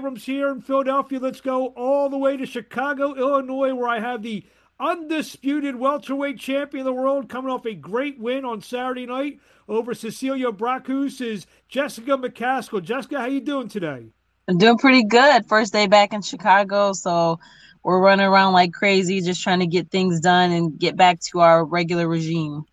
Abrams 0.00 0.24
here 0.24 0.48
in 0.48 0.62
Philadelphia. 0.62 1.18
Let's 1.20 1.42
go 1.42 1.66
all 1.76 2.08
the 2.08 2.16
way 2.16 2.34
to 2.38 2.46
Chicago, 2.46 3.14
Illinois, 3.14 3.74
where 3.74 3.90
I 3.90 4.00
have 4.00 4.22
the 4.22 4.42
undisputed 4.78 5.76
welterweight 5.76 6.38
champion 6.38 6.86
of 6.86 6.94
the 6.94 6.98
world 7.02 7.28
coming 7.28 7.50
off 7.50 7.66
a 7.66 7.74
great 7.74 8.18
win 8.18 8.46
on 8.46 8.62
Saturday 8.62 9.04
night 9.04 9.40
over 9.68 9.92
Cecilia 9.92 10.52
Braekhus 10.52 11.20
is 11.20 11.46
Jessica 11.68 12.12
McCaskill. 12.12 12.82
Jessica, 12.82 13.18
how 13.20 13.26
you 13.26 13.42
doing 13.42 13.68
today? 13.68 14.06
I'm 14.48 14.56
doing 14.56 14.78
pretty 14.78 15.04
good. 15.04 15.46
First 15.46 15.74
day 15.74 15.86
back 15.86 16.14
in 16.14 16.22
Chicago, 16.22 16.94
so 16.94 17.38
we're 17.82 18.00
running 18.00 18.24
around 18.24 18.54
like 18.54 18.72
crazy, 18.72 19.20
just 19.20 19.42
trying 19.42 19.60
to 19.60 19.66
get 19.66 19.90
things 19.90 20.18
done 20.20 20.50
and 20.50 20.78
get 20.78 20.96
back 20.96 21.20
to 21.32 21.40
our 21.40 21.62
regular 21.62 22.08
regime. 22.08 22.64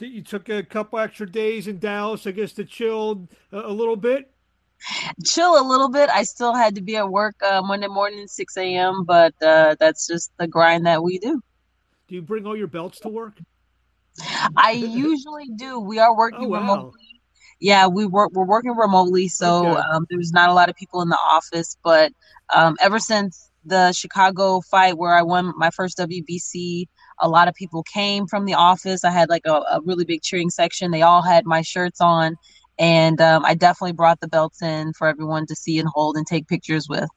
You 0.00 0.22
took 0.22 0.48
a 0.48 0.64
couple 0.64 0.98
extra 0.98 1.30
days 1.30 1.68
in 1.68 1.78
Dallas, 1.78 2.26
I 2.26 2.32
guess, 2.32 2.50
to 2.54 2.64
chill 2.64 3.28
uh, 3.52 3.62
a 3.64 3.70
little 3.70 3.94
bit 3.94 4.31
chill 5.24 5.60
a 5.60 5.64
little 5.66 5.88
bit. 5.88 6.10
I 6.10 6.22
still 6.22 6.54
had 6.54 6.74
to 6.74 6.82
be 6.82 6.96
at 6.96 7.08
work 7.08 7.36
uh, 7.42 7.62
Monday 7.62 7.88
morning, 7.88 8.26
6 8.26 8.56
a.m., 8.56 9.04
but 9.04 9.34
uh, 9.42 9.76
that's 9.78 10.06
just 10.06 10.32
the 10.38 10.46
grind 10.46 10.86
that 10.86 11.02
we 11.02 11.18
do. 11.18 11.40
Do 12.08 12.14
you 12.14 12.22
bring 12.22 12.46
all 12.46 12.56
your 12.56 12.66
belts 12.66 13.00
to 13.00 13.08
work? 13.08 13.34
I 14.56 14.72
usually 14.72 15.48
do. 15.56 15.80
We 15.80 15.98
are 15.98 16.16
working 16.16 16.46
oh, 16.46 16.48
wow. 16.48 16.60
remotely. 16.60 17.00
Yeah, 17.60 17.86
we 17.86 18.06
work. 18.06 18.32
We're 18.32 18.44
working 18.44 18.76
remotely, 18.76 19.28
so 19.28 19.68
okay. 19.68 19.80
um, 19.92 20.06
there's 20.10 20.32
not 20.32 20.50
a 20.50 20.52
lot 20.52 20.68
of 20.68 20.74
people 20.74 21.00
in 21.00 21.08
the 21.08 21.18
office. 21.30 21.76
But 21.84 22.12
um, 22.52 22.76
ever 22.80 22.98
since 22.98 23.50
the 23.64 23.92
Chicago 23.92 24.60
fight, 24.62 24.98
where 24.98 25.14
I 25.14 25.22
won 25.22 25.52
my 25.56 25.70
first 25.70 25.96
WBC, 25.98 26.86
a 27.20 27.28
lot 27.28 27.46
of 27.46 27.54
people 27.54 27.84
came 27.84 28.26
from 28.26 28.46
the 28.46 28.54
office. 28.54 29.04
I 29.04 29.10
had 29.10 29.28
like 29.28 29.46
a, 29.46 29.62
a 29.70 29.80
really 29.84 30.04
big 30.04 30.22
cheering 30.22 30.50
section. 30.50 30.90
They 30.90 31.02
all 31.02 31.22
had 31.22 31.46
my 31.46 31.62
shirts 31.62 32.00
on, 32.00 32.34
and 32.78 33.20
um, 33.20 33.44
I 33.44 33.54
definitely 33.54 33.92
brought 33.92 34.20
the 34.20 34.28
belts 34.28 34.62
in 34.62 34.92
for 34.92 35.06
everyone 35.06 35.46
to 35.46 35.54
see 35.54 35.78
and 35.78 35.88
hold 35.88 36.16
and 36.16 36.26
take 36.26 36.48
pictures 36.48 36.88
with. 36.88 37.08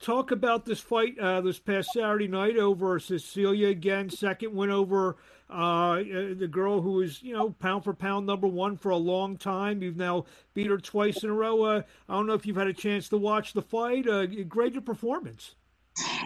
Talk 0.00 0.30
about 0.30 0.64
this 0.64 0.80
fight 0.80 1.18
uh, 1.18 1.42
this 1.42 1.58
past 1.58 1.90
Saturday 1.92 2.26
night 2.26 2.56
over 2.56 2.98
Cecilia 2.98 3.68
again, 3.68 4.08
second 4.08 4.54
win 4.54 4.70
over 4.70 5.18
uh, 5.50 5.96
the 5.96 6.48
girl 6.50 6.80
who 6.80 6.92
was, 6.92 7.22
you 7.22 7.34
know, 7.34 7.50
pound 7.50 7.84
for 7.84 7.92
pound 7.92 8.24
number 8.24 8.46
one 8.46 8.76
for 8.76 8.90
a 8.90 8.96
long 8.96 9.36
time. 9.36 9.82
You've 9.82 9.96
now 9.96 10.24
beat 10.54 10.68
her 10.68 10.78
twice 10.78 11.22
in 11.22 11.30
a 11.30 11.34
row. 11.34 11.62
Uh, 11.64 11.82
I 12.08 12.14
don't 12.14 12.26
know 12.26 12.32
if 12.32 12.46
you've 12.46 12.56
had 12.56 12.68
a 12.68 12.72
chance 12.72 13.08
to 13.10 13.18
watch 13.18 13.52
the 13.52 13.60
fight. 13.60 14.08
Uh, 14.08 14.26
great 14.26 14.82
performance. 14.84 15.54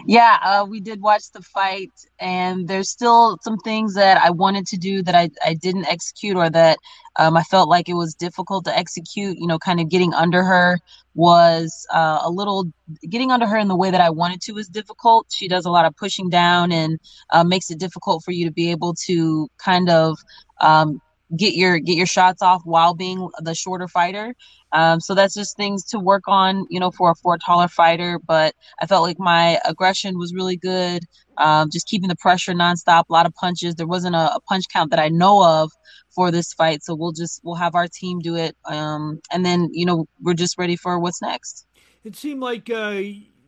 Yeah, 0.07 0.37
uh, 0.43 0.65
we 0.69 0.79
did 0.79 1.01
watch 1.01 1.31
the 1.31 1.41
fight, 1.41 1.91
and 2.19 2.67
there's 2.67 2.89
still 2.89 3.37
some 3.41 3.57
things 3.57 3.95
that 3.95 4.17
I 4.17 4.29
wanted 4.29 4.67
to 4.67 4.77
do 4.77 5.01
that 5.03 5.15
I, 5.15 5.29
I 5.45 5.55
didn't 5.55 5.87
execute 5.87 6.37
or 6.37 6.49
that 6.49 6.77
um, 7.17 7.35
I 7.35 7.43
felt 7.43 7.69
like 7.69 7.89
it 7.89 7.93
was 7.95 8.13
difficult 8.13 8.65
to 8.65 8.77
execute. 8.77 9.37
You 9.37 9.47
know, 9.47 9.57
kind 9.57 9.79
of 9.79 9.89
getting 9.89 10.13
under 10.13 10.43
her 10.43 10.79
was 11.15 11.87
uh, 11.93 12.19
a 12.23 12.29
little, 12.29 12.65
getting 13.09 13.31
under 13.31 13.47
her 13.47 13.57
in 13.57 13.67
the 13.67 13.75
way 13.75 13.89
that 13.89 14.01
I 14.01 14.09
wanted 14.09 14.41
to 14.41 14.53
was 14.53 14.67
difficult. 14.67 15.27
She 15.31 15.47
does 15.47 15.65
a 15.65 15.71
lot 15.71 15.85
of 15.85 15.95
pushing 15.95 16.29
down 16.29 16.71
and 16.71 16.99
uh, 17.31 17.43
makes 17.43 17.71
it 17.71 17.79
difficult 17.79 18.23
for 18.23 18.31
you 18.31 18.45
to 18.45 18.51
be 18.51 18.71
able 18.71 18.93
to 19.05 19.47
kind 19.57 19.89
of 19.89 20.17
um, 20.61 21.01
get 21.37 21.55
your 21.55 21.79
get 21.79 21.95
your 21.95 22.05
shots 22.05 22.41
off 22.41 22.61
while 22.65 22.93
being 22.93 23.29
the 23.39 23.55
shorter 23.55 23.87
fighter. 23.87 24.35
Um, 24.71 24.99
so 24.99 25.15
that's 25.15 25.33
just 25.33 25.55
things 25.55 25.83
to 25.85 25.99
work 25.99 26.23
on, 26.27 26.65
you 26.69 26.79
know, 26.79 26.91
for 26.91 27.11
a 27.11 27.15
for 27.15 27.35
a 27.35 27.39
taller 27.39 27.67
fighter. 27.67 28.19
But 28.25 28.53
I 28.81 28.85
felt 28.85 29.03
like 29.03 29.19
my 29.19 29.59
aggression 29.65 30.17
was 30.17 30.33
really 30.33 30.57
good. 30.57 31.03
Um, 31.37 31.69
just 31.71 31.87
keeping 31.87 32.09
the 32.09 32.15
pressure 32.15 32.53
nonstop, 32.53 33.05
a 33.09 33.13
lot 33.13 33.25
of 33.25 33.33
punches. 33.33 33.75
There 33.75 33.87
wasn't 33.87 34.15
a, 34.15 34.35
a, 34.35 34.39
punch 34.47 34.65
count 34.71 34.89
that 34.91 34.99
I 34.99 35.09
know 35.09 35.43
of 35.43 35.71
for 36.09 36.31
this 36.31 36.53
fight, 36.53 36.83
so 36.83 36.95
we'll 36.95 37.11
just 37.11 37.41
we'll 37.43 37.55
have 37.55 37.75
our 37.75 37.87
team 37.87 38.19
do 38.19 38.35
it, 38.35 38.55
um, 38.65 39.19
and 39.31 39.45
then 39.45 39.69
you 39.73 39.85
know 39.85 40.07
we're 40.21 40.33
just 40.33 40.57
ready 40.57 40.75
for 40.75 40.99
what's 40.99 41.21
next. 41.21 41.65
It 42.03 42.15
seemed 42.15 42.41
like. 42.41 42.69
Uh 42.69 43.01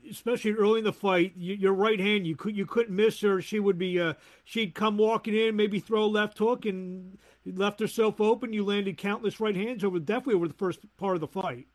especially 0.09 0.53
early 0.53 0.79
in 0.79 0.85
the 0.85 0.93
fight, 0.93 1.33
your 1.35 1.73
right 1.73 1.99
hand 1.99 2.25
you 2.25 2.35
could 2.35 2.55
you 2.55 2.65
couldn't 2.65 2.95
miss 2.95 3.21
her. 3.21 3.41
She 3.41 3.59
would 3.59 3.77
be 3.77 3.99
uh, 3.99 4.13
she'd 4.43 4.75
come 4.75 4.97
walking 4.97 5.35
in, 5.35 5.55
maybe 5.55 5.79
throw 5.79 6.03
a 6.03 6.05
left 6.05 6.37
hook, 6.37 6.65
and 6.65 7.17
left 7.45 7.79
herself 7.79 8.19
open. 8.19 8.53
You 8.53 8.65
landed 8.65 8.97
countless 8.97 9.39
right 9.39 9.55
hands 9.55 9.83
over 9.83 9.99
definitely 9.99 10.35
over 10.35 10.47
the 10.47 10.53
first 10.53 10.79
part 10.97 11.15
of 11.15 11.21
the 11.21 11.27
fight. 11.27 11.67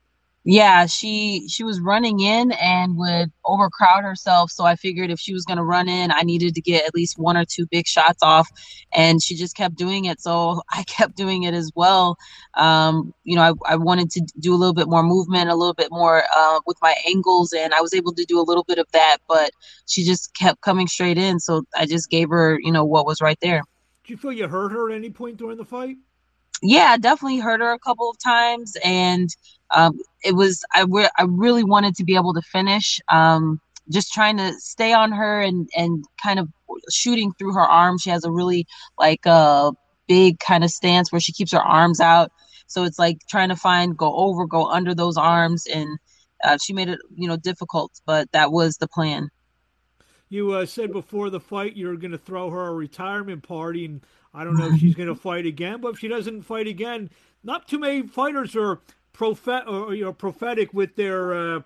Yeah, 0.45 0.87
she 0.87 1.47
she 1.49 1.63
was 1.63 1.81
running 1.81 2.19
in 2.19 2.51
and 2.53 2.97
would 2.97 3.31
overcrowd 3.45 4.03
herself. 4.03 4.51
So 4.51 4.65
I 4.65 4.75
figured 4.75 5.13
if 5.13 5.21
she 5.21 5.33
was 5.33 5.45
going 5.45 5.59
to 5.59 5.63
run 5.63 5.89
in, 5.89 6.11
I 6.11 6.23
needed 6.23 6.57
to 6.57 6.61
get 6.61 6.85
at 6.85 6.97
least 6.97 7.17
one 7.17 7.37
or 7.37 7.45
two 7.45 7.65
big 7.71 7.87
shots 7.87 8.25
off, 8.25 8.49
and 8.93 9.23
she 9.23 9.37
just 9.37 9.57
kept 9.57 9.77
doing 9.77 10.07
it. 10.07 10.21
So 10.21 10.63
I 10.73 10.83
kept 10.83 11.17
doing 11.17 11.45
it 11.45 11.55
as 11.55 11.71
well. 11.77 12.17
Um, 12.55 13.15
you 13.23 13.37
know, 13.37 13.43
I, 13.43 13.75
I 13.75 13.77
wanted 13.77 14.11
to 14.11 14.27
do 14.41 14.53
a 14.53 14.57
little 14.57 14.75
bit 14.75 14.89
more 14.89 15.05
movement, 15.05 15.49
a 15.49 15.55
little 15.55 15.75
bit 15.75 15.93
more 15.93 16.25
uh, 16.35 16.61
with 16.67 16.77
my 16.83 16.97
angles, 17.09 17.53
and 17.53 17.73
I 17.73 17.81
was 17.81 17.95
able 17.95 18.13
to 18.13 18.25
do 18.25 18.41
a 18.41 18.43
little 18.43 18.65
bit 18.65 18.79
of 18.79 18.87
that. 18.93 19.19
But 19.29 19.53
she 19.87 20.05
just 20.05 20.35
kept 20.35 20.61
coming 20.61 20.89
straight 20.89 21.19
in, 21.19 21.39
so 21.39 21.63
I 21.77 21.87
just 21.87 22.11
gave 22.11 22.31
her, 22.31 22.59
you 22.61 22.73
know, 22.73 22.85
what 22.85 23.07
was 23.07 23.21
right 23.21 23.39
there. 23.41 23.63
Did 24.03 24.11
you 24.11 24.17
feel 24.17 24.33
you 24.33 24.49
hurt 24.49 24.73
her 24.73 24.91
at 24.91 24.97
any 24.97 25.11
point 25.11 25.37
during 25.37 25.57
the 25.57 25.65
fight? 25.65 25.99
Yeah, 26.63 26.91
I 26.93 26.97
definitely 26.97 27.39
heard 27.39 27.61
her 27.61 27.73
a 27.73 27.79
couple 27.79 28.09
of 28.09 28.17
times, 28.23 28.77
and 28.85 29.29
um, 29.75 29.99
it 30.23 30.37
was 30.37 30.65
I, 30.75 30.87
re- 30.89 31.11
I 31.19 31.25
really 31.25 31.65
wanted 31.65 31.97
to 31.97 32.05
be 32.05 32.15
able 32.15 32.35
to 32.35 32.43
finish. 32.43 33.01
Um, 33.09 33.61
just 33.91 34.13
trying 34.13 34.37
to 34.37 34.55
stay 34.59 34.93
on 34.93 35.11
her 35.11 35.41
and 35.41 35.69
and 35.77 36.05
kind 36.23 36.39
of 36.39 36.49
shooting 36.91 37.33
through 37.33 37.55
her 37.55 37.61
arms. 37.61 38.03
She 38.03 38.11
has 38.11 38.25
a 38.25 38.31
really 38.31 38.67
like 38.99 39.27
a 39.27 39.31
uh, 39.31 39.73
big 40.07 40.39
kind 40.39 40.63
of 40.63 40.71
stance 40.71 41.11
where 41.11 41.21
she 41.21 41.33
keeps 41.33 41.53
her 41.53 41.61
arms 41.61 42.01
out. 42.01 42.31
So 42.69 42.85
it's 42.85 42.99
like 42.99 43.19
trying 43.29 43.49
to 43.49 43.57
find 43.57 43.97
go 43.97 44.15
over, 44.15 44.47
go 44.47 44.67
under 44.67 44.95
those 44.95 45.17
arms, 45.17 45.67
and 45.67 45.99
uh, 46.45 46.59
she 46.63 46.73
made 46.73 46.89
it 46.89 47.01
you 47.17 47.27
know 47.27 47.37
difficult, 47.37 47.91
but 48.07 48.31
that 48.33 48.53
was 48.53 48.77
the 48.77 48.89
plan. 48.89 49.31
You 50.29 50.53
uh, 50.53 50.65
said 50.65 50.93
before 50.93 51.29
the 51.29 51.41
fight 51.41 51.77
you 51.77 51.89
were 51.89 51.97
going 51.97 52.13
to 52.13 52.19
throw 52.19 52.51
her 52.51 52.69
a 52.69 52.73
retirement 52.73 53.43
party, 53.43 53.85
and 53.85 54.01
I 54.35 54.45
don't 54.45 54.57
know 54.57 54.69
if 54.73 54.81
she's 54.81 54.95
going 54.95 55.09
to 55.09 55.15
fight 55.15 55.47
again. 55.47 55.81
But 55.81 55.95
if 55.95 55.99
she 55.99 56.09
doesn't 56.09 56.43
fight 56.43 56.67
again, 56.67 57.11
not 57.43 57.69
too 57.69 57.79
many 57.79 58.07
fighters 58.07 58.57
are 58.57 58.81
prophet 59.13 59.65
or 59.69 59.95
you 59.95 60.05
know 60.05 60.13
prophetic 60.13 60.73
with 60.73 60.97
their 60.97 61.35
uh, 61.35 61.61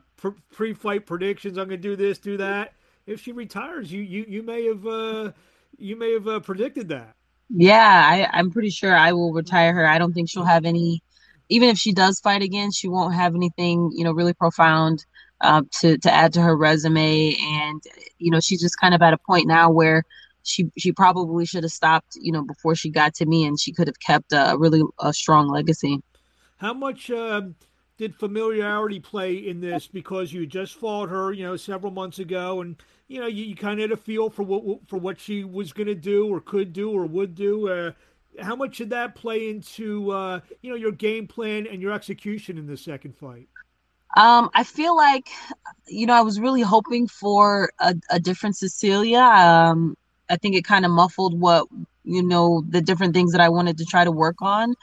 pre-fight 0.52 1.06
predictions. 1.06 1.58
I'm 1.58 1.68
going 1.68 1.80
to 1.80 1.88
do 1.88 1.96
this, 1.96 2.18
do 2.18 2.36
that. 2.38 2.72
If 3.06 3.22
she 3.22 3.32
retires, 3.32 3.92
you 3.92 4.02
you 4.02 4.24
you 4.28 4.42
may 4.42 4.64
have 4.66 4.86
uh, 4.86 5.32
you 5.78 5.96
may 5.96 6.12
have 6.12 6.26
uh, 6.26 6.40
predicted 6.40 6.88
that. 6.88 7.14
Yeah, 7.48 8.02
I, 8.04 8.28
I'm 8.36 8.50
pretty 8.50 8.70
sure 8.70 8.96
I 8.96 9.12
will 9.12 9.32
retire 9.32 9.72
her. 9.72 9.86
I 9.86 9.98
don't 9.98 10.12
think 10.12 10.28
she'll 10.28 10.44
have 10.44 10.64
any. 10.64 11.02
Even 11.48 11.68
if 11.68 11.78
she 11.78 11.92
does 11.92 12.18
fight 12.18 12.42
again, 12.42 12.72
she 12.72 12.88
won't 12.88 13.14
have 13.14 13.36
anything 13.36 13.92
you 13.94 14.02
know 14.02 14.12
really 14.12 14.34
profound 14.34 15.06
um, 15.40 15.68
to 15.80 15.96
to 15.98 16.12
add 16.12 16.32
to 16.32 16.42
her 16.42 16.56
resume, 16.56 17.36
and 17.38 17.82
you 18.18 18.32
know 18.32 18.40
she's 18.40 18.60
just 18.60 18.80
kind 18.80 18.94
of 18.94 19.02
at 19.02 19.14
a 19.14 19.18
point 19.18 19.46
now 19.46 19.70
where 19.70 20.02
she 20.46 20.70
she 20.78 20.92
probably 20.92 21.44
should 21.44 21.64
have 21.64 21.72
stopped, 21.72 22.16
you 22.20 22.32
know, 22.32 22.42
before 22.42 22.74
she 22.74 22.90
got 22.90 23.14
to 23.14 23.26
me, 23.26 23.44
and 23.44 23.58
she 23.58 23.72
could 23.72 23.86
have 23.86 24.00
kept 24.00 24.32
a 24.32 24.56
really 24.58 24.82
a 25.00 25.12
strong 25.12 25.48
legacy. 25.48 26.00
How 26.58 26.72
much 26.72 27.10
uh, 27.10 27.42
did 27.98 28.14
familiarity 28.14 29.00
play 29.00 29.34
in 29.34 29.60
this? 29.60 29.86
Because 29.86 30.32
you 30.32 30.46
just 30.46 30.74
fought 30.74 31.08
her, 31.08 31.32
you 31.32 31.44
know, 31.44 31.56
several 31.56 31.92
months 31.92 32.18
ago, 32.18 32.60
and 32.60 32.76
you 33.08 33.20
know 33.20 33.26
you, 33.26 33.44
you 33.44 33.56
kind 33.56 33.80
of 33.80 33.90
had 33.90 33.98
a 33.98 34.00
feel 34.00 34.30
for 34.30 34.42
what 34.42 34.88
for 34.88 34.96
what 34.98 35.20
she 35.20 35.44
was 35.44 35.72
going 35.72 35.88
to 35.88 35.94
do 35.94 36.26
or 36.28 36.40
could 36.40 36.72
do 36.72 36.90
or 36.90 37.04
would 37.06 37.34
do. 37.34 37.68
Uh, 37.68 37.92
how 38.40 38.54
much 38.54 38.78
did 38.78 38.90
that 38.90 39.14
play 39.14 39.48
into 39.48 40.10
uh, 40.10 40.40
you 40.62 40.70
know 40.70 40.76
your 40.76 40.92
game 40.92 41.26
plan 41.26 41.66
and 41.66 41.82
your 41.82 41.92
execution 41.92 42.58
in 42.58 42.66
the 42.66 42.76
second 42.76 43.16
fight? 43.16 43.48
Um, 44.16 44.48
I 44.54 44.64
feel 44.64 44.96
like, 44.96 45.28
you 45.86 46.06
know, 46.06 46.14
I 46.14 46.22
was 46.22 46.40
really 46.40 46.62
hoping 46.62 47.06
for 47.06 47.70
a, 47.78 47.94
a 48.10 48.18
different 48.18 48.56
Cecilia. 48.56 49.20
Um, 49.20 49.94
I 50.28 50.36
think 50.36 50.56
it 50.56 50.64
kind 50.64 50.84
of 50.84 50.90
muffled 50.90 51.38
what, 51.38 51.66
you 52.04 52.22
know, 52.22 52.64
the 52.68 52.80
different 52.80 53.14
things 53.14 53.32
that 53.32 53.40
I 53.40 53.48
wanted 53.48 53.78
to 53.78 53.84
try 53.84 54.04
to 54.04 54.10
work 54.10 54.36
on. 54.40 54.74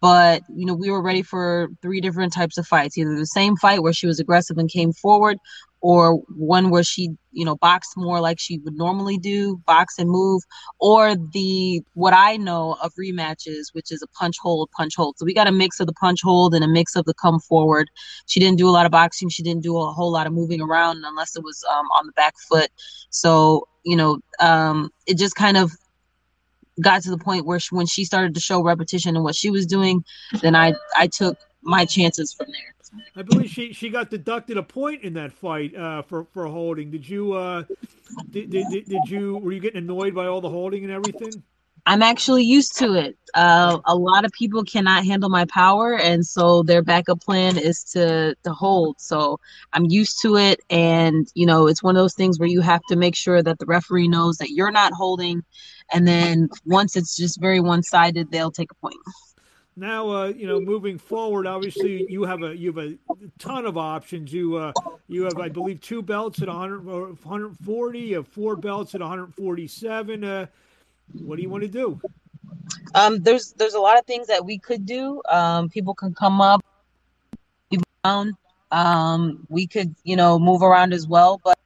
But, 0.00 0.42
you 0.54 0.64
know, 0.64 0.74
we 0.74 0.90
were 0.90 1.02
ready 1.02 1.22
for 1.22 1.68
three 1.82 2.00
different 2.00 2.32
types 2.32 2.56
of 2.56 2.66
fights 2.66 2.96
either 2.96 3.16
the 3.16 3.26
same 3.26 3.56
fight 3.56 3.82
where 3.82 3.92
she 3.92 4.06
was 4.06 4.20
aggressive 4.20 4.56
and 4.56 4.70
came 4.70 4.92
forward, 4.92 5.38
or 5.80 6.16
one 6.36 6.70
where 6.70 6.82
she 6.82 7.10
you 7.32 7.44
know 7.44 7.56
boxed 7.56 7.92
more 7.96 8.20
like 8.20 8.38
she 8.40 8.58
would 8.58 8.74
normally 8.74 9.18
do 9.18 9.56
box 9.66 9.98
and 9.98 10.10
move 10.10 10.42
or 10.80 11.14
the 11.32 11.82
what 11.94 12.12
i 12.12 12.36
know 12.36 12.76
of 12.82 12.92
rematches 12.98 13.66
which 13.72 13.92
is 13.92 14.02
a 14.02 14.06
punch 14.18 14.36
hold 14.40 14.68
punch 14.76 14.94
hold. 14.96 15.16
So 15.18 15.24
we 15.24 15.34
got 15.34 15.46
a 15.46 15.52
mix 15.52 15.80
of 15.80 15.86
the 15.86 15.92
punch 15.94 16.20
hold 16.22 16.54
and 16.54 16.64
a 16.64 16.68
mix 16.68 16.96
of 16.96 17.04
the 17.04 17.14
come 17.14 17.40
forward. 17.40 17.88
She 18.26 18.40
didn't 18.40 18.58
do 18.58 18.68
a 18.68 18.70
lot 18.70 18.86
of 18.86 18.92
boxing. 18.92 19.28
She 19.28 19.42
didn't 19.42 19.62
do 19.62 19.76
a 19.78 19.92
whole 19.92 20.10
lot 20.10 20.26
of 20.26 20.32
moving 20.32 20.60
around 20.60 21.04
unless 21.04 21.36
it 21.36 21.42
was 21.42 21.64
um, 21.70 21.86
on 21.96 22.06
the 22.06 22.12
back 22.12 22.34
foot. 22.48 22.70
So 23.10 23.66
you 23.84 23.96
know 23.96 24.18
um, 24.40 24.90
it 25.06 25.18
just 25.18 25.34
kind 25.34 25.56
of 25.56 25.72
got 26.80 27.02
to 27.02 27.10
the 27.10 27.18
point 27.18 27.44
where 27.44 27.58
she, 27.58 27.74
when 27.74 27.86
she 27.86 28.04
started 28.04 28.34
to 28.34 28.40
show 28.40 28.62
repetition 28.62 29.16
and 29.16 29.24
what 29.24 29.34
she 29.34 29.50
was 29.50 29.66
doing 29.66 30.04
then 30.42 30.54
i 30.54 30.72
i 30.96 31.08
took 31.08 31.36
my 31.62 31.84
chances 31.84 32.32
from 32.32 32.46
there 32.52 32.74
I 33.16 33.22
believe 33.22 33.50
she, 33.50 33.72
she 33.72 33.90
got 33.90 34.10
deducted 34.10 34.56
a 34.56 34.62
point 34.62 35.02
in 35.02 35.14
that 35.14 35.32
fight 35.32 35.74
uh, 35.76 36.02
for 36.02 36.24
for 36.32 36.46
holding. 36.46 36.90
Did 36.90 37.08
you 37.08 37.32
uh, 37.32 37.64
did, 38.30 38.50
did, 38.50 38.70
did 38.70 39.08
you 39.08 39.36
were 39.38 39.52
you 39.52 39.60
getting 39.60 39.82
annoyed 39.82 40.14
by 40.14 40.26
all 40.26 40.40
the 40.40 40.48
holding 40.48 40.84
and 40.84 40.92
everything? 40.92 41.42
I'm 41.86 42.02
actually 42.02 42.44
used 42.44 42.76
to 42.78 42.94
it. 42.94 43.16
Uh, 43.34 43.78
a 43.86 43.96
lot 43.96 44.26
of 44.26 44.32
people 44.32 44.62
cannot 44.62 45.06
handle 45.06 45.30
my 45.30 45.46
power, 45.46 45.96
and 45.98 46.26
so 46.26 46.62
their 46.62 46.82
backup 46.82 47.22
plan 47.22 47.56
is 47.56 47.82
to 47.92 48.34
to 48.44 48.52
hold. 48.52 49.00
So 49.00 49.40
I'm 49.72 49.86
used 49.86 50.20
to 50.22 50.36
it, 50.36 50.60
and 50.68 51.26
you 51.34 51.46
know, 51.46 51.66
it's 51.66 51.82
one 51.82 51.96
of 51.96 52.00
those 52.00 52.14
things 52.14 52.38
where 52.38 52.48
you 52.48 52.60
have 52.60 52.82
to 52.88 52.96
make 52.96 53.16
sure 53.16 53.42
that 53.42 53.58
the 53.58 53.66
referee 53.66 54.08
knows 54.08 54.36
that 54.36 54.50
you're 54.50 54.70
not 54.70 54.92
holding, 54.92 55.42
and 55.92 56.06
then 56.06 56.50
once 56.66 56.94
it's 56.94 57.16
just 57.16 57.40
very 57.40 57.60
one 57.60 57.82
sided, 57.82 58.30
they'll 58.30 58.50
take 58.50 58.70
a 58.70 58.74
point 58.74 58.96
now 59.78 60.08
uh, 60.10 60.26
you 60.28 60.46
know 60.46 60.60
moving 60.60 60.98
forward 60.98 61.46
obviously 61.46 62.06
you 62.10 62.24
have 62.24 62.42
a 62.42 62.56
you 62.56 62.72
have 62.72 62.84
a 62.84 62.96
ton 63.38 63.66
of 63.66 63.76
options. 63.76 64.32
You 64.32 64.56
uh, 64.56 64.72
you 65.08 65.24
have 65.24 65.38
i 65.38 65.48
believe 65.48 65.80
two 65.80 66.02
belts 66.02 66.42
at 66.42 66.48
100 66.48 66.84
140 66.84 67.98
you 67.98 68.16
have 68.16 68.28
four 68.28 68.56
belts 68.56 68.94
at 68.94 69.00
147 69.00 70.24
uh, 70.24 70.46
what 71.12 71.36
do 71.36 71.42
you 71.42 71.48
want 71.48 71.62
to 71.62 71.68
do? 71.68 72.00
Um, 72.94 73.22
there's 73.22 73.52
there's 73.52 73.74
a 73.74 73.80
lot 73.80 73.98
of 73.98 74.04
things 74.04 74.26
that 74.26 74.44
we 74.44 74.58
could 74.58 74.84
do. 74.84 75.22
Um, 75.28 75.68
people 75.68 75.94
can 75.94 76.14
come 76.14 76.40
up 76.40 76.64
down 78.04 78.36
um, 78.70 79.46
we 79.48 79.66
could 79.66 79.94
you 80.04 80.16
know 80.16 80.38
move 80.38 80.62
around 80.62 80.92
as 80.92 81.06
well 81.06 81.40
but 81.44 81.58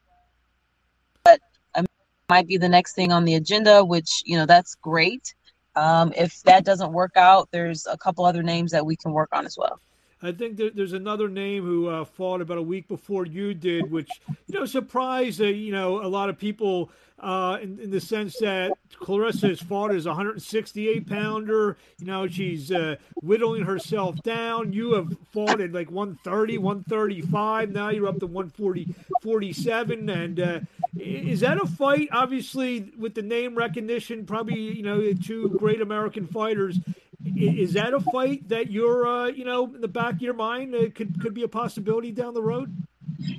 but 1.24 1.40
um, 1.74 1.86
might 2.28 2.46
be 2.46 2.56
the 2.56 2.68
next 2.68 2.94
thing 2.94 3.12
on 3.12 3.24
the 3.24 3.34
agenda 3.34 3.84
which 3.84 4.22
you 4.24 4.36
know 4.36 4.46
that's 4.46 4.74
great 4.76 5.34
um, 5.74 6.12
if 6.16 6.42
that 6.42 6.64
doesn't 6.64 6.92
work 6.92 7.16
out, 7.16 7.48
there's 7.52 7.86
a 7.86 7.96
couple 7.96 8.24
other 8.24 8.42
names 8.42 8.72
that 8.72 8.84
we 8.84 8.96
can 8.96 9.12
work 9.12 9.30
on 9.32 9.46
as 9.46 9.56
well. 9.56 9.80
I 10.22 10.30
think 10.30 10.56
there's 10.56 10.92
another 10.92 11.28
name 11.28 11.64
who 11.64 11.88
uh, 11.88 12.04
fought 12.04 12.40
about 12.40 12.58
a 12.58 12.62
week 12.62 12.86
before 12.86 13.26
you 13.26 13.54
did, 13.54 13.90
which 13.90 14.08
you 14.46 14.58
know 14.58 14.66
surprised 14.66 15.40
uh, 15.40 15.46
you 15.46 15.72
know 15.72 16.00
a 16.00 16.06
lot 16.06 16.28
of 16.28 16.38
people 16.38 16.90
uh, 17.18 17.58
in, 17.60 17.80
in, 17.80 17.90
the 17.90 18.00
sense 18.00 18.36
that 18.38 18.72
Claressa 19.00 19.48
has 19.48 19.60
fought 19.60 19.92
as 19.92 20.06
a 20.06 20.10
168 20.10 21.08
pounder. 21.08 21.76
You 21.98 22.06
know 22.06 22.28
she's 22.28 22.70
uh, 22.70 22.96
whittling 23.20 23.64
herself 23.64 24.22
down. 24.22 24.72
You 24.72 24.94
have 24.94 25.12
fought 25.32 25.60
at 25.60 25.72
like 25.72 25.90
130, 25.90 26.58
135. 26.58 27.72
Now 27.72 27.88
you're 27.88 28.06
up 28.06 28.20
to 28.20 28.26
140, 28.26 28.94
47. 29.22 30.08
And 30.08 30.38
uh, 30.38 30.60
is 30.96 31.40
that 31.40 31.60
a 31.60 31.66
fight? 31.66 32.08
Obviously, 32.12 32.92
with 32.96 33.14
the 33.14 33.22
name 33.22 33.56
recognition, 33.56 34.24
probably 34.24 34.60
you 34.60 34.84
know 34.84 35.12
two 35.14 35.48
great 35.58 35.80
American 35.80 36.28
fighters 36.28 36.78
is 37.24 37.74
that 37.74 37.94
a 37.94 38.00
fight 38.00 38.48
that 38.48 38.70
you're, 38.70 39.06
uh, 39.06 39.26
you 39.26 39.44
know, 39.44 39.72
in 39.74 39.80
the 39.80 39.88
back 39.88 40.14
of 40.14 40.22
your 40.22 40.34
mind 40.34 40.74
uh, 40.74 40.90
could 40.94 41.20
could 41.20 41.34
be 41.34 41.42
a 41.42 41.48
possibility 41.48 42.12
down 42.12 42.34
the 42.34 42.42
road? 42.42 42.74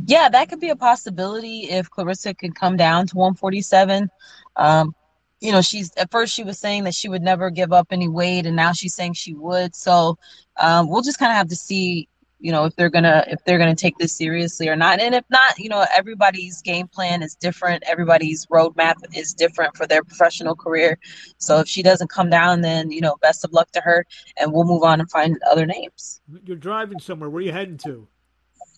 Yeah, 0.05 0.29
that 0.29 0.49
could 0.49 0.59
be 0.59 0.69
a 0.69 0.75
possibility 0.75 1.69
if 1.69 1.89
Claressa 1.89 2.37
could 2.37 2.55
come 2.55 2.77
down 2.77 3.07
to 3.07 3.15
147. 3.15 4.09
Um, 4.55 4.95
you 5.41 5.51
know, 5.51 5.61
she's 5.61 5.93
at 5.97 6.11
first 6.11 6.33
she 6.33 6.43
was 6.43 6.57
saying 6.57 6.85
that 6.85 6.95
she 6.95 7.09
would 7.09 7.21
never 7.21 7.49
give 7.49 7.73
up 7.73 7.87
any 7.91 8.07
weight, 8.07 8.45
and 8.45 8.55
now 8.55 8.71
she's 8.71 8.95
saying 8.95 9.13
she 9.13 9.33
would. 9.33 9.75
So 9.75 10.17
um, 10.57 10.89
we'll 10.89 11.01
just 11.01 11.19
kind 11.19 11.31
of 11.31 11.37
have 11.37 11.49
to 11.49 11.55
see 11.55 12.07
you 12.43 12.51
know 12.51 12.65
if 12.65 12.75
they're 12.75 12.89
gonna 12.89 13.23
if 13.27 13.43
they're 13.45 13.57
gonna 13.57 13.73
take 13.75 13.97
this 13.97 14.15
seriously 14.15 14.67
or 14.67 14.75
not. 14.75 14.99
And 14.99 15.15
if 15.15 15.23
not 15.29 15.57
you 15.57 15.69
know 15.69 15.85
everybody's 15.97 16.61
game 16.61 16.87
plan 16.87 17.23
is 17.23 17.35
different. 17.35 17.83
Everybody's 17.87 18.45
roadmap 18.47 18.95
is 19.15 19.33
different 19.33 19.75
for 19.77 19.87
their 19.87 20.03
professional 20.03 20.55
career. 20.55 20.99
So 21.37 21.59
if 21.59 21.67
she 21.67 21.81
doesn't 21.81 22.09
come 22.09 22.29
down 22.29 22.61
then 22.61 22.91
you 22.91 23.01
know 23.01 23.15
best 23.21 23.45
of 23.45 23.53
luck 23.53 23.71
to 23.71 23.81
her 23.81 24.05
and 24.37 24.51
we'll 24.51 24.65
move 24.65 24.83
on 24.83 24.99
and 24.99 25.09
find 25.09 25.39
other 25.49 25.65
names. 25.65 26.21
You're 26.45 26.57
driving 26.57 26.99
somewhere. 26.99 27.29
Where 27.29 27.39
are 27.39 27.45
you 27.45 27.53
heading 27.53 27.77
to? 27.77 28.07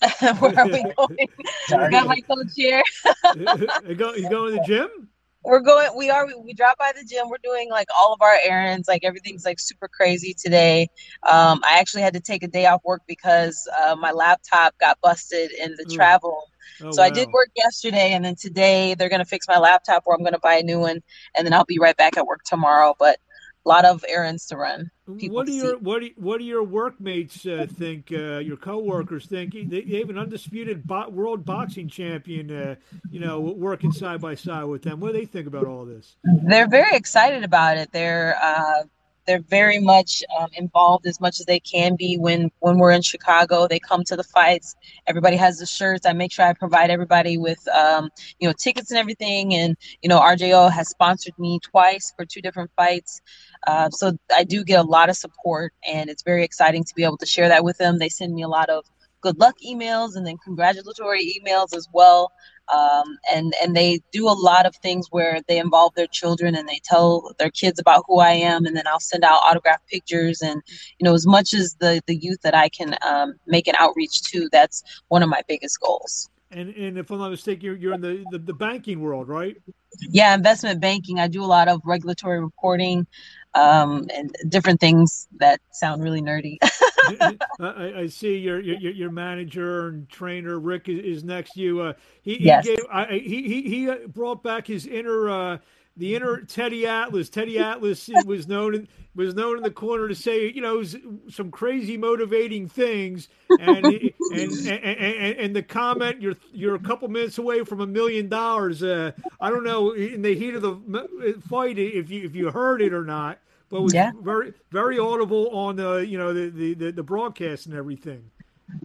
Where 0.40 0.60
are 0.60 0.68
we 0.68 0.84
going? 0.84 1.28
I 1.74 1.90
got 1.90 2.08
my 2.08 2.20
coach 2.22 2.52
here 2.56 2.84
you, 3.36 3.96
go, 3.96 4.14
you 4.14 4.30
going 4.30 4.54
to 4.54 4.60
the 4.60 4.64
gym 4.68 5.10
we're 5.46 5.60
going 5.62 5.90
we 5.96 6.10
are 6.10 6.26
we, 6.26 6.36
we 6.44 6.54
drop 6.54 6.78
by 6.78 6.92
the 6.96 7.06
gym. 7.06 7.30
We're 7.30 7.38
doing 7.44 7.70
like 7.70 7.88
all 7.98 8.14
of 8.14 8.22
our 8.22 8.38
errands. 8.44 8.88
Like 8.88 9.04
everything's 9.04 9.46
like 9.46 9.60
super 9.60 9.88
crazy 9.88 10.34
today. 10.34 10.88
Um 11.24 11.62
i 11.64 11.80
actually 11.80 12.02
had 12.04 12.14
to 12.14 12.20
take 12.20 12.44
a 12.44 12.48
day 12.48 12.66
off 12.66 12.82
work 12.84 13.02
because 13.08 13.68
uh, 13.82 13.96
my 13.96 14.12
laptop 14.12 14.78
got 14.80 15.00
busted 15.02 15.52
in 15.52 15.76
the 15.78 15.86
Ooh. 15.90 15.96
travel. 15.96 16.50
Oh, 16.82 16.92
so 16.92 17.02
wow. 17.02 17.08
i 17.08 17.10
did 17.12 17.30
work 17.32 17.50
yesterday 17.56 18.14
and 18.14 18.26
then 18.26 18.36
today 18.36 18.96
they're 18.96 19.10
going 19.10 19.20
to 19.20 19.26
fix 19.26 19.48
my 19.48 19.58
laptop 19.60 20.04
or 20.06 20.16
i'm 20.16 20.22
going 20.22 20.34
to 20.34 20.40
buy 20.40 20.56
a 20.56 20.64
new 20.64 20.80
one 20.80 21.02
and 21.38 21.46
then 21.46 21.54
i'll 21.54 21.66
be 21.66 21.78
right 21.80 21.96
back 21.96 22.18
at 22.18 22.26
work 22.26 22.42
tomorrow. 22.44 22.96
But 22.98 23.20
a 23.66 23.70
lot 23.70 23.86
of 23.86 24.06
errands 24.08 24.46
to 24.48 24.58
run. 24.58 24.92
What 25.08 25.46
do 25.48 25.54
your 25.54 25.78
what 25.78 26.02
do, 26.02 26.10
what 26.18 26.40
do 26.40 26.44
your 26.46 26.64
workmates 26.64 27.46
uh, 27.46 27.68
think? 27.70 28.12
Uh, 28.12 28.40
your 28.40 28.58
coworkers 28.58 29.26
think 29.26 29.54
they, 29.54 29.82
they 29.82 30.00
have 30.00 30.10
an 30.10 30.18
undisputed 30.18 30.86
bo- 30.86 31.10
world 31.10 31.46
boxing 31.46 31.88
champion. 31.90 32.52
Uh, 32.52 32.76
you 33.10 33.20
know, 33.20 33.40
working 33.40 33.92
side 33.92 34.22
by 34.22 34.36
side 34.36 34.66
with 34.66 34.84
them. 34.84 35.00
What 35.00 35.14
do 35.14 35.20
they 35.20 35.26
think 35.26 35.48
about 35.48 35.66
all 35.66 35.86
this? 35.86 36.16
They're 36.24 36.68
very 36.68 36.96
excited 36.96 37.44
about 37.44 37.78
it. 37.78 37.92
They're 37.92 38.38
uh, 38.42 38.84
they're 39.26 39.42
very 39.42 39.80
much 39.80 40.24
um, 40.40 40.50
involved 40.54 41.06
as 41.08 41.20
much 41.20 41.40
as 41.40 41.46
they 41.46 41.60
can 41.60 41.96
be 41.96 42.18
when 42.18 42.52
when 42.60 42.78
we're 42.78 42.92
in 42.92 43.02
Chicago. 43.02 43.68
They 43.68 43.80
come 43.80 44.04
to 44.06 44.16
the 44.16 44.24
fights. 44.24 44.76
Everybody 45.08 45.38
has 45.38 45.58
the 45.60 45.66
shirts. 45.66 46.06
I 46.06 46.14
make 46.14 46.32
sure 46.32 46.46
I 46.46 46.54
provide 46.54 46.90
everybody 46.90 47.38
with 47.38 47.66
um, 47.70 48.10
you 48.40 48.48
know 48.48 48.54
tickets 48.58 48.92
and 48.92 49.00
everything. 49.00 49.54
And 49.56 49.78
you 50.02 50.10
know 50.10 50.20
RJO 50.20 50.72
has 50.72 50.90
sponsored 50.90 51.38
me 51.40 51.60
twice 51.64 52.14
for 52.16 52.26
two 52.26 52.42
different 52.42 52.72
fights. 52.76 53.22
Uh, 53.68 53.90
so 53.90 54.18
I 54.34 54.44
do 54.44 54.64
get 54.64 54.80
a 54.80 54.88
lot 54.88 55.10
of 55.10 55.18
support, 55.18 55.74
and 55.88 56.10
it's 56.10 56.24
very 56.24 56.44
exciting 56.44 56.84
to 56.84 56.94
be 56.96 57.04
able 57.04 57.18
to 57.18 57.26
share 57.26 57.50
that 57.50 57.64
with 57.64 57.78
them. 57.78 58.00
They 58.00 58.10
send 58.10 58.34
me 58.34 58.44
a 58.44 58.48
lot 58.48 58.70
of 58.70 58.86
good 59.22 59.40
luck 59.40 59.56
emails 59.68 60.16
and 60.16 60.28
then 60.28 60.38
congratulatory 60.44 61.42
emails 61.42 61.76
as 61.76 61.88
well 61.92 62.32
um, 62.74 63.18
and 63.32 63.54
and 63.62 63.76
they 63.76 64.00
do 64.12 64.28
a 64.28 64.34
lot 64.34 64.66
of 64.66 64.76
things 64.78 65.08
where 65.12 65.40
they 65.48 65.58
involve 65.58 65.94
their 65.96 66.08
children 66.08 66.56
and 66.56 66.68
they 66.68 66.80
tell 66.84 67.34
their 67.38 67.50
kids 67.50 67.80
about 67.80 68.04
who 68.08 68.20
I 68.20 68.32
am, 68.32 68.66
and 68.66 68.76
then 68.76 68.88
I'll 68.88 69.00
send 69.00 69.24
out 69.24 69.42
autograph 69.44 69.82
pictures 69.88 70.42
and 70.42 70.62
you 71.00 71.06
know 71.06 71.14
as 71.14 71.26
much 71.26 71.54
as 71.54 71.76
the 71.80 72.02
the 72.08 72.16
youth 72.16 72.42
that 72.44 72.56
I 72.56 72.70
can 72.70 72.96
um, 73.06 73.36
make 73.48 73.68
an 73.68 73.76
outreach 73.80 74.22
to. 74.32 74.50
That's 74.52 74.84
one 75.10 75.24
of 75.24 75.30
my 75.30 75.42
biggest 75.48 75.80
goals. 75.80 76.30
And 76.52 76.70
and 76.76 76.98
if 76.98 77.12
I'm 77.12 77.20
not 77.20 77.32
mistaken, 77.32 77.66
you're, 77.66 77.76
you're 77.76 77.94
in 77.94 78.02
the, 78.02 78.24
the, 78.32 78.40
the 78.40 78.54
banking 78.54 79.02
world, 79.02 79.28
right? 79.28 79.58
Yeah, 80.00 80.34
investment 80.34 80.80
banking. 80.80 81.20
I 81.20 81.28
do 81.28 81.44
a 81.44 81.46
lot 81.46 81.68
of 81.68 81.82
regulatory 81.86 82.40
reporting 82.40 83.08
um, 83.54 84.08
and 84.14 84.36
different 84.50 84.80
things 84.80 85.28
that 85.40 85.60
sound 85.72 86.04
really 86.04 86.22
nerdy. 86.22 86.58
I, 87.60 87.94
I, 87.98 88.08
see 88.08 88.38
your, 88.38 88.60
your 88.60 88.92
your 88.92 89.12
manager 89.12 89.88
and 89.88 90.10
trainer 90.10 90.60
Rick 90.60 90.90
is, 90.90 91.18
is 91.18 91.24
next 91.24 91.54
to 91.54 91.62
you. 91.62 91.82
Uh, 91.82 91.94
he, 92.22 92.44
yes. 92.44 92.66
he, 92.66 92.76
gave, 92.76 92.86
I, 92.92 93.06
he 93.06 93.44
he 93.44 93.62
he 93.64 93.90
uh, 93.90 94.08
brought 94.08 94.44
back 94.44 94.68
his 94.68 94.86
inner 94.86 95.30
uh, 95.30 95.58
the 95.98 96.16
inner 96.16 96.42
Teddy 96.42 96.86
Atlas. 96.86 97.30
Teddy 97.30 97.58
Atlas 97.58 98.10
was 98.26 98.48
known 98.48 98.76
in, 98.76 98.88
was 99.16 99.34
known 99.34 99.58
in 99.58 99.64
the 99.64 99.72
corner 99.72 100.08
to 100.08 100.16
say 100.16 100.52
you 100.52 100.62
know 100.62 100.84
some 101.30 101.52
crazy 101.52 101.98
motivating 101.98 102.68
things, 102.68 103.30
and 103.50 103.86
and, 103.86 104.02
and, 104.34 104.78
and, 104.84 105.38
and 105.38 105.56
the 105.56 105.64
comment 105.64 106.22
you're 106.22 106.36
you're 106.52 106.76
a 106.76 106.80
couple 106.80 107.08
minutes 107.08 107.38
away 107.38 107.64
from 107.64 107.82
a 107.82 107.88
million 107.88 108.28
dollars. 108.28 108.84
Uh, 108.84 109.12
I 109.40 109.50
don't 109.50 109.64
know 109.64 109.92
in 109.92 110.22
the 110.22 110.36
heat 110.36 110.56
of 110.56 110.62
the 110.62 111.42
fight 111.50 111.78
if 111.78 112.10
you 112.10 112.24
if 112.24 112.36
you 112.36 112.52
heard 112.52 112.82
it 112.82 112.94
or 112.94 113.04
not 113.04 113.40
but 113.70 113.82
was 113.82 113.94
yeah. 113.94 114.12
very 114.22 114.54
very 114.72 115.00
audible 115.00 115.50
on 115.50 115.76
the 115.76 116.06
you 116.06 116.18
know 116.18 116.34
the, 116.34 116.50
the 116.50 116.74
the, 116.74 116.92
the 116.92 117.04
broadcast 117.04 117.66
and 117.66 117.76
everything. 117.76 118.30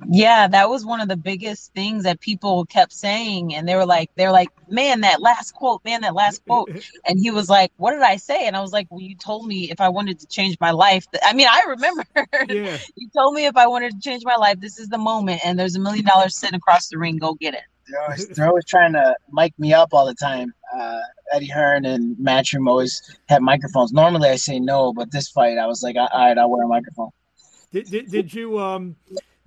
Yeah 0.07 0.47
that 0.49 0.69
was 0.69 0.85
one 0.85 1.01
of 1.01 1.09
the 1.09 1.17
biggest 1.17 1.73
things 1.73 2.05
that 2.05 2.21
people 2.21 2.67
kept 2.67 2.93
saying. 2.93 3.55
And 3.55 3.67
they 3.67 3.77
were 3.77 3.87
like 3.87 4.11
they're 4.15 4.33
like 4.33 4.51
man 4.69 5.01
that 5.01 5.23
last 5.23 5.53
quote 5.53 5.83
man 5.85 6.03
that 6.03 6.15
last 6.15 6.45
quote. 6.45 6.71
And 7.07 7.19
he 7.19 7.31
was 7.31 7.49
like 7.49 7.73
what 7.77 7.93
did 7.93 8.03
i 8.03 8.17
say? 8.17 8.47
And 8.47 8.57
i 8.57 8.61
was 8.61 8.73
like 8.73 8.89
well 8.91 9.01
you 9.01 9.17
told 9.17 9.47
me 9.47 9.71
if 9.71 9.81
i 9.81 9.89
wanted 9.89 10.19
to 10.21 10.27
change 10.27 10.57
my 10.61 10.71
life. 10.71 11.07
I 11.23 11.33
mean 11.33 11.47
i 11.49 11.63
remember. 11.67 12.05
Yeah. 12.49 12.79
you 12.97 13.09
told 13.15 13.35
me 13.35 13.47
if 13.47 13.57
i 13.57 13.67
wanted 13.67 13.93
to 13.93 14.01
change 14.01 14.25
my 14.25 14.37
life 14.37 14.61
this 14.61 14.79
is 14.79 14.89
the 14.89 14.99
moment 14.99 15.41
and 15.45 15.59
there's 15.59 15.77
a 15.77 15.81
million 15.81 16.05
dollars 16.05 16.37
sitting 16.37 16.57
across 16.57 16.89
the 16.89 16.99
ring 16.99 17.17
go 17.19 17.35
get 17.35 17.55
it 17.55 17.63
they're 17.91 18.03
always, 18.03 18.29
they're 18.29 18.49
always 18.49 18.65
trying 18.65 18.93
to 18.93 19.17
mic 19.33 19.59
me 19.59 19.73
up 19.73 19.91
all 19.93 20.07
the 20.07 20.15
time 20.15 20.53
uh, 20.77 21.01
Eddie 21.33 21.47
Hearn 21.47 21.85
and 21.85 22.17
Matchroom 22.17 22.69
always 22.69 23.03
have 23.29 23.43
microphones. 23.43 23.93
Normally 23.93 24.29
I 24.29 24.37
say 24.37 24.59
no, 24.61 24.93
but 24.93 25.11
this 25.11 25.29
fight 25.29 25.59
I 25.59 25.67
was 25.67 25.83
like, 25.83 25.97
all 25.97 26.09
right, 26.13 26.37
I'll 26.37 26.51
wear 26.51 26.65
a 26.65 26.69
microphone. 26.69 27.11
Did, 27.73 27.91
did, 27.91 28.11
did 28.11 28.35
you 28.35 28.59
um 28.59 28.97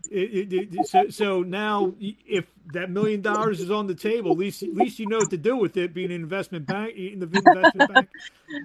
it, 0.10 0.54
it, 0.54 0.86
so, 0.88 1.10
so 1.10 1.44
now 1.44 1.94
if 2.00 2.46
that 2.74 2.90
million 2.90 3.22
dollars 3.22 3.60
is 3.60 3.72
on 3.72 3.88
the 3.88 3.96
table 3.96 4.32
at 4.32 4.38
least 4.38 4.64
at 4.64 4.74
least 4.74 5.00
you 5.00 5.08
know 5.08 5.20
what 5.20 5.30
to 5.32 5.38
do 5.38 5.58
with 5.58 5.76
it 5.76 5.94
being 5.94 6.12
an 6.12 6.22
investment 6.22 6.66
bank 6.66 6.96
in 6.96 7.20
the 7.20 7.26
investment 7.26 7.90
bank 7.90 8.10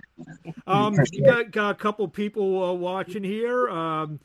um 0.66 0.94
you 1.12 1.24
got, 1.24 1.50
got 1.50 1.70
a 1.70 1.74
couple 1.74 2.06
people 2.06 2.62
uh, 2.62 2.72
watching 2.72 3.24
here 3.24 3.68
um 3.68 4.20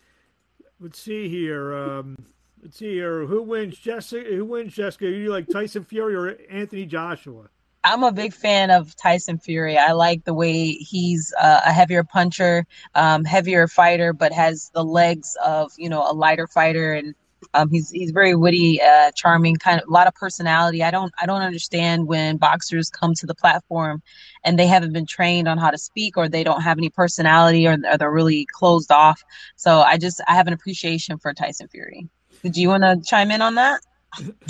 let's 0.79 0.99
see 0.99 1.29
here 1.29 1.73
um 1.73 2.15
let's 2.63 2.77
see 2.77 2.93
here 2.93 3.25
who 3.25 3.41
wins 3.41 3.77
jessica 3.77 4.29
who 4.29 4.45
wins 4.45 4.73
jessica 4.73 5.05
Are 5.05 5.09
you 5.09 5.29
like 5.29 5.49
tyson 5.49 5.83
fury 5.83 6.15
or 6.15 6.37
anthony 6.49 6.85
joshua 6.85 7.49
I'm 7.85 8.03
a 8.03 8.13
big 8.13 8.33
fan 8.33 8.71
of 8.71 8.95
Tyson 8.95 9.37
Fury. 9.37 9.77
I 9.77 9.91
like 9.91 10.23
the 10.23 10.33
way 10.33 10.71
he's 10.71 11.33
uh, 11.37 11.59
a 11.65 11.73
heavier 11.73 12.05
puncher, 12.05 12.65
um, 12.95 13.25
heavier 13.25 13.67
fighter, 13.67 14.13
but 14.13 14.31
has 14.31 14.71
the 14.73 14.85
legs 14.85 15.35
of 15.43 15.73
you 15.77 15.89
know 15.89 16.09
a 16.09 16.13
lighter 16.13 16.47
fighter, 16.47 16.93
and 16.93 17.13
Um, 17.53 17.69
he's 17.69 17.89
he's 17.91 18.11
very 18.11 18.35
witty, 18.35 18.81
uh, 18.81 19.11
charming, 19.15 19.57
kind 19.57 19.81
of 19.81 19.87
a 19.89 19.91
lot 19.91 20.07
of 20.07 20.15
personality. 20.15 20.81
I 20.81 20.91
don't 20.91 21.13
I 21.21 21.25
don't 21.25 21.41
understand 21.41 22.07
when 22.07 22.37
boxers 22.37 22.89
come 22.89 23.13
to 23.15 23.25
the 23.25 23.35
platform 23.35 24.01
and 24.45 24.57
they 24.57 24.67
haven't 24.67 24.93
been 24.93 25.05
trained 25.05 25.47
on 25.49 25.57
how 25.57 25.69
to 25.69 25.77
speak 25.77 26.15
or 26.17 26.29
they 26.29 26.43
don't 26.43 26.61
have 26.61 26.77
any 26.77 26.89
personality 26.89 27.67
or, 27.67 27.77
or 27.91 27.97
they're 27.97 28.11
really 28.11 28.47
closed 28.53 28.91
off. 28.91 29.21
So 29.57 29.81
I 29.81 29.97
just 29.97 30.21
I 30.27 30.35
have 30.35 30.47
an 30.47 30.53
appreciation 30.53 31.17
for 31.17 31.33
Tyson 31.33 31.67
Fury. 31.67 32.07
Did 32.43 32.57
you 32.57 32.67
want 32.67 32.83
to 32.83 33.01
chime 33.05 33.31
in 33.31 33.41
on 33.41 33.55
that? 33.55 33.81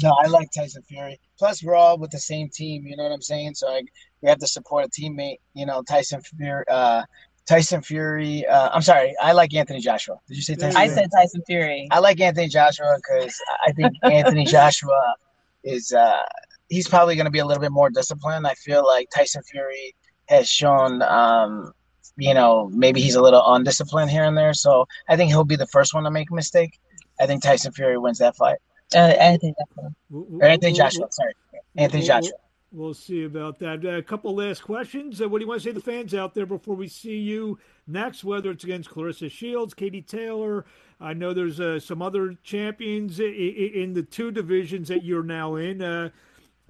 No, 0.01 0.11
I 0.21 0.27
like 0.27 0.49
Tyson 0.51 0.81
Fury. 0.83 1.19
Plus, 1.37 1.63
we're 1.63 1.75
all 1.75 1.97
with 1.97 2.11
the 2.11 2.19
same 2.19 2.49
team. 2.49 2.85
You 2.85 2.97
know 2.97 3.03
what 3.03 3.11
I'm 3.11 3.21
saying? 3.21 3.55
So 3.55 3.67
I, 3.69 3.81
we 4.21 4.29
have 4.29 4.39
to 4.39 4.47
support 4.47 4.85
a 4.85 4.89
teammate. 4.89 5.37
You 5.53 5.65
know, 5.65 5.81
Tyson 5.83 6.21
Fury. 6.21 6.65
Uh, 6.69 7.03
Tyson 7.45 7.81
Fury. 7.81 8.45
Uh, 8.45 8.69
I'm 8.73 8.81
sorry. 8.81 9.13
I 9.21 9.33
like 9.33 9.53
Anthony 9.53 9.79
Joshua. 9.79 10.17
Did 10.27 10.37
you 10.37 10.43
say 10.43 10.55
Tyson? 10.55 10.77
I 10.77 10.87
said 10.87 11.09
Tyson 11.15 11.41
Fury. 11.45 11.87
I 11.91 11.99
like 11.99 12.19
Anthony 12.19 12.47
Joshua 12.47 12.97
because 12.97 13.35
I 13.65 13.71
think 13.71 13.93
Anthony 14.03 14.45
Joshua 14.45 15.15
is. 15.63 15.91
Uh, 15.91 16.23
he's 16.69 16.87
probably 16.87 17.15
going 17.15 17.25
to 17.25 17.31
be 17.31 17.39
a 17.39 17.45
little 17.45 17.61
bit 17.61 17.71
more 17.71 17.89
disciplined. 17.89 18.47
I 18.47 18.53
feel 18.55 18.85
like 18.85 19.09
Tyson 19.15 19.43
Fury 19.43 19.95
has 20.29 20.49
shown. 20.49 21.01
Um, 21.03 21.73
you 22.17 22.33
know, 22.33 22.69
maybe 22.71 23.01
he's 23.01 23.15
a 23.15 23.21
little 23.21 23.43
undisciplined 23.45 24.11
here 24.11 24.23
and 24.23 24.37
there. 24.37 24.53
So 24.53 24.85
I 25.09 25.15
think 25.15 25.29
he'll 25.31 25.43
be 25.43 25.55
the 25.55 25.67
first 25.67 25.93
one 25.93 26.03
to 26.03 26.11
make 26.11 26.29
a 26.31 26.35
mistake. 26.35 26.79
I 27.19 27.25
think 27.25 27.43
Tyson 27.43 27.71
Fury 27.71 27.97
wins 27.97 28.19
that 28.19 28.35
fight. 28.35 28.57
Uh, 28.93 28.97
Anthony 28.97 29.53
Joshua. 29.59 29.91
Or 30.11 30.43
Anthony 30.43 30.73
Joshua. 30.73 31.07
Sorry, 31.09 31.33
Anthony 31.75 32.03
Joshua. 32.03 32.33
We'll 32.71 32.95
see 32.95 33.23
about 33.23 33.59
that. 33.59 33.85
Uh, 33.85 33.97
a 33.97 34.01
couple 34.01 34.35
last 34.35 34.63
questions. 34.63 35.21
Uh, 35.21 35.29
what 35.29 35.37
do 35.37 35.43
you 35.43 35.47
want 35.47 35.61
to 35.61 35.69
say 35.69 35.73
to 35.73 35.79
the 35.79 35.85
fans 35.85 36.15
out 36.15 36.33
there 36.33 36.47
before 36.47 36.75
we 36.75 36.87
see 36.87 37.17
you 37.17 37.59
next? 37.85 38.23
Whether 38.23 38.49
it's 38.49 38.63
against 38.63 38.89
Claressa 38.89 39.29
Shields, 39.29 39.75
Katie 39.75 40.01
Taylor. 40.01 40.65
I 40.99 41.13
know 41.13 41.33
there's 41.33 41.59
uh, 41.59 41.79
some 41.79 42.01
other 42.01 42.35
champions 42.43 43.19
in, 43.19 43.31
in, 43.31 43.93
the 43.93 44.01
two 44.01 44.31
divisions 44.31 44.87
that 44.87 45.03
you're 45.03 45.23
now 45.23 45.55
in. 45.55 45.83
Uh, 45.83 46.09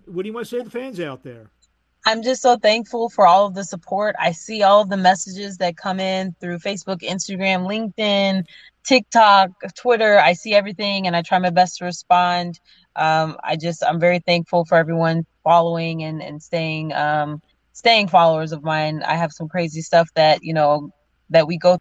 what 0.06 0.24
do 0.24 0.28
you 0.28 0.34
want 0.34 0.46
to 0.46 0.50
say 0.50 0.58
to 0.58 0.66
the 0.66 0.70
fans 0.70 1.00
out 1.00 1.24
there? 1.24 1.50
I'm 2.06 2.22
just 2.22 2.42
so 2.42 2.58
thankful 2.58 3.08
for 3.08 3.26
all 3.26 3.46
of 3.46 3.54
the 3.54 3.64
support. 3.64 4.16
I 4.20 4.34
see 4.34 4.62
all 4.62 4.82
of 4.82 4.90
the 4.90 4.98
messages 4.98 5.58
that 5.60 5.78
come 5.78 6.02
in 6.02 6.36
through 6.42 6.60
Facebook, 6.60 7.02
Instagram, 7.02 7.66
LinkedIn, 7.66 8.46
TikTok, 8.86 9.50
Twitter. 9.76 10.20
I 10.20 10.34
see 10.34 10.54
everything 10.54 11.08
and 11.08 11.16
I 11.16 11.22
try 11.22 11.40
my 11.40 11.50
best 11.50 11.78
to 11.78 11.86
respond. 11.86 12.60
Um, 12.96 13.38
I 13.44 13.56
just 13.56 13.84
I'm 13.84 14.00
very 14.00 14.20
thankful 14.20 14.66
for 14.66 14.78
everyone 14.78 15.26
following 15.44 16.04
and 16.04 16.22
and 16.22 16.42
staying 16.42 16.94
um, 16.94 17.42
staying 17.74 18.08
followers 18.08 18.52
of 18.52 18.64
mine. 18.64 19.04
I 19.04 19.16
have 19.16 19.32
some 19.32 19.48
crazy 19.48 19.82
stuff 19.82 20.10
that 20.16 20.44
you 20.44 20.54
know 20.54 20.90
that 21.30 21.48
we 21.48 21.58
go 21.58 21.78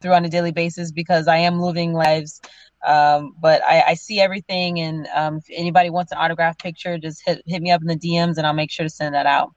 through 0.00 0.12
on 0.12 0.24
a 0.24 0.28
daily 0.28 0.52
basis 0.52 0.92
because 0.92 1.28
I 1.28 1.38
am 1.38 1.60
living 1.60 1.92
lives. 1.92 2.40
Um, 2.86 3.34
but 3.38 3.62
I, 3.62 3.82
I, 3.88 3.94
see 3.94 4.20
everything, 4.20 4.80
and 4.80 5.06
um, 5.14 5.36
if 5.36 5.44
anybody 5.52 5.90
wants 5.90 6.12
an 6.12 6.18
autograph 6.18 6.56
picture, 6.56 6.96
just 6.96 7.20
hit 7.26 7.42
hit 7.44 7.60
me 7.60 7.70
up 7.70 7.82
in 7.82 7.88
the 7.88 7.96
DMs, 7.96 8.38
and 8.38 8.46
I'll 8.46 8.54
make 8.54 8.70
sure 8.70 8.84
to 8.84 8.90
send 8.90 9.14
that 9.14 9.26
out. 9.26 9.52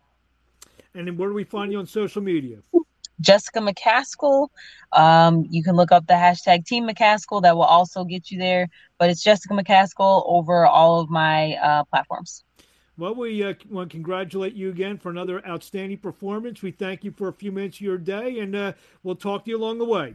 And 0.93 1.17
where 1.17 1.29
do 1.29 1.33
we 1.33 1.45
find 1.45 1.71
you 1.71 1.79
on 1.79 1.85
social 1.85 2.21
media? 2.21 2.57
Jessica 3.23 3.59
McCaskill. 3.59 4.49
Um, 4.91 5.45
you 5.49 5.63
can 5.63 5.75
look 5.75 5.91
up 5.91 6.05
the 6.05 6.13
hashtag 6.13 6.65
Team 6.65 6.87
McCaskill. 6.87 7.41
That 7.41 7.55
will 7.55 7.63
also 7.63 8.03
get 8.03 8.29
you 8.29 8.37
there. 8.37 8.67
But 8.99 9.09
it's 9.09 9.23
Jessica 9.23 9.53
McCaskill 9.53 10.23
over 10.27 10.65
all 10.65 10.99
of 10.99 11.09
my 11.09 11.53
uh, 11.55 11.83
platforms. 11.85 12.43
Well, 12.95 13.15
we 13.15 13.43
uh, 13.43 13.55
want 13.71 13.89
to 13.89 13.97
congratulate 13.97 14.53
you 14.53 14.69
again 14.69 14.99
for 14.99 15.09
another 15.09 15.45
outstanding 15.47 15.97
performance. 15.97 16.61
We 16.61 16.71
thank 16.71 17.03
you 17.03 17.11
for 17.11 17.27
a 17.27 17.33
few 17.33 17.51
minutes 17.51 17.77
of 17.77 17.81
your 17.81 17.97
day, 17.97 18.39
and 18.39 18.55
uh, 18.55 18.73
we'll 19.01 19.15
talk 19.15 19.45
to 19.45 19.49
you 19.49 19.57
along 19.57 19.79
the 19.79 19.85
way. 19.85 20.13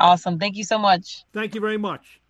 Awesome. 0.00 0.38
Thank 0.38 0.56
you 0.56 0.64
so 0.64 0.78
much. 0.78 1.24
Thank 1.34 1.54
you 1.54 1.60
very 1.60 1.76
much. 1.76 2.20